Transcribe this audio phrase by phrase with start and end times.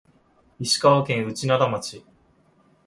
[0.57, 2.03] 石川県内灘町